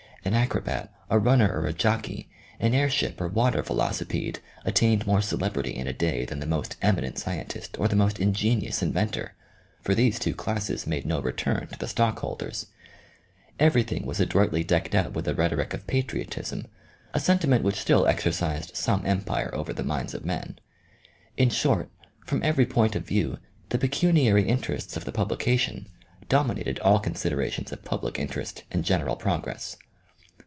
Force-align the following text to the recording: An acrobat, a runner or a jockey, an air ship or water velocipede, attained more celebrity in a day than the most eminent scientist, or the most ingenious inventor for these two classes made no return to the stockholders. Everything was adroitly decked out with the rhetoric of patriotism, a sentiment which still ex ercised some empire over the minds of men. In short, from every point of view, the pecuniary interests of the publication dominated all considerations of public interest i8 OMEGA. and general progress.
An 0.23 0.35
acrobat, 0.35 0.93
a 1.09 1.17
runner 1.17 1.51
or 1.51 1.65
a 1.65 1.73
jockey, 1.73 2.29
an 2.59 2.75
air 2.75 2.91
ship 2.91 3.19
or 3.19 3.27
water 3.27 3.63
velocipede, 3.63 4.39
attained 4.63 5.07
more 5.07 5.19
celebrity 5.19 5.71
in 5.75 5.87
a 5.87 5.93
day 5.93 6.25
than 6.25 6.39
the 6.39 6.45
most 6.45 6.75
eminent 6.79 7.17
scientist, 7.17 7.75
or 7.79 7.87
the 7.87 7.95
most 7.95 8.19
ingenious 8.19 8.83
inventor 8.83 9.33
for 9.81 9.95
these 9.95 10.19
two 10.19 10.35
classes 10.35 10.85
made 10.85 11.07
no 11.07 11.19
return 11.19 11.65
to 11.71 11.79
the 11.79 11.87
stockholders. 11.87 12.67
Everything 13.59 14.05
was 14.05 14.19
adroitly 14.19 14.63
decked 14.63 14.93
out 14.93 15.13
with 15.13 15.25
the 15.25 15.33
rhetoric 15.33 15.73
of 15.73 15.87
patriotism, 15.87 16.67
a 17.15 17.19
sentiment 17.19 17.63
which 17.63 17.79
still 17.81 18.05
ex 18.05 18.23
ercised 18.23 18.75
some 18.75 19.03
empire 19.07 19.49
over 19.55 19.73
the 19.73 19.83
minds 19.83 20.13
of 20.13 20.23
men. 20.23 20.59
In 21.35 21.49
short, 21.49 21.89
from 22.27 22.43
every 22.43 22.67
point 22.67 22.95
of 22.95 23.07
view, 23.07 23.39
the 23.69 23.79
pecuniary 23.79 24.47
interests 24.47 24.95
of 24.95 25.05
the 25.05 25.11
publication 25.11 25.87
dominated 26.29 26.77
all 26.77 26.99
considerations 26.99 27.71
of 27.71 27.83
public 27.83 28.19
interest 28.19 28.57
i8 28.57 28.61
OMEGA. 28.61 28.67
and 28.75 28.85
general 28.85 29.15
progress. 29.15 29.77